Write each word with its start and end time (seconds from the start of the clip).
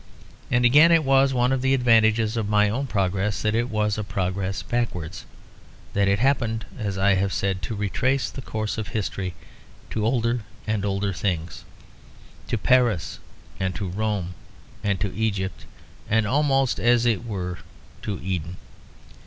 And 0.49 0.65
again 0.65 0.91
it 0.91 1.03
was 1.03 1.31
one 1.31 1.51
of 1.51 1.61
the 1.61 1.75
advantages 1.75 2.35
of 2.35 2.49
my 2.49 2.69
own 2.69 2.87
progress 2.87 3.39
that 3.43 3.53
it 3.53 3.69
was 3.69 3.99
a 3.99 4.03
progress 4.03 4.63
backwards; 4.63 5.25
that 5.93 6.07
it 6.07 6.17
happened, 6.17 6.65
as 6.79 6.97
I 6.97 7.13
have 7.13 7.31
said, 7.31 7.61
to 7.61 7.75
retrace 7.75 8.31
the 8.31 8.41
course 8.41 8.79
of 8.79 8.87
history 8.87 9.35
to 9.91 10.03
older 10.03 10.39
and 10.65 10.83
older 10.83 11.13
things; 11.13 11.65
to 12.47 12.57
Paris 12.57 13.19
and 13.59 13.75
to 13.75 13.87
Rome 13.89 14.33
and 14.83 14.99
to 15.01 15.13
Egypt, 15.15 15.65
and 16.09 16.25
almost, 16.25 16.79
as 16.79 17.05
it 17.05 17.23
were, 17.23 17.59
to 18.01 18.19
Eden. 18.23 18.57